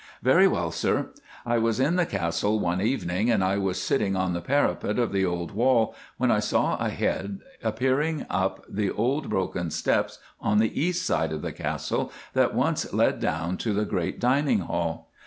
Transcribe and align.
"Very 0.23 0.47
well, 0.47 0.71
sir, 0.71 1.11
I 1.45 1.59
was 1.59 1.79
in 1.79 1.95
the 1.95 2.07
Castle 2.07 2.59
one 2.59 2.81
evening, 2.81 3.29
and 3.29 3.43
I 3.43 3.59
was 3.59 3.79
sitting 3.79 4.15
on 4.15 4.33
the 4.33 4.41
parapet 4.41 4.97
of 4.97 5.11
the 5.11 5.23
old 5.23 5.51
wall 5.51 5.93
when 6.17 6.31
I 6.31 6.39
saw 6.39 6.75
a 6.77 6.89
head 6.89 7.41
appearing 7.61 8.25
up 8.27 8.65
the 8.67 8.89
old 8.89 9.29
broken 9.29 9.69
steps 9.69 10.17
on 10.39 10.57
the 10.57 10.73
east 10.81 11.05
side 11.05 11.31
of 11.31 11.43
the 11.43 11.53
Castle 11.53 12.11
that 12.33 12.55
once 12.55 12.91
led 12.91 13.19
down 13.19 13.57
to 13.57 13.73
the 13.73 13.85
great 13.85 14.19
dining 14.19 14.61
hall. 14.61 15.11